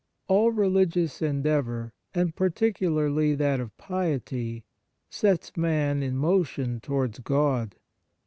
[0.27, 4.65] All religious endeavour, and par ticularly that of piety,
[5.11, 7.75] sets man in motion towards God.